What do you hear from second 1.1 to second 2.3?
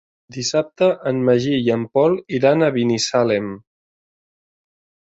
en Magí i en Pol